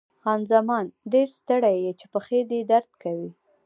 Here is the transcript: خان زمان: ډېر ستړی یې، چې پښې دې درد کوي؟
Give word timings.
خان 0.21 0.41
زمان: 0.51 0.85
ډېر 1.11 1.27
ستړی 1.39 1.75
یې، 1.83 1.91
چې 1.99 2.05
پښې 2.13 2.39
دې 2.49 2.59
درد 2.71 2.91
کوي؟ 3.01 3.29